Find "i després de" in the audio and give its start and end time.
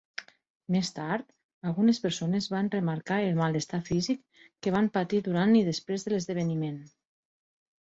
5.63-6.17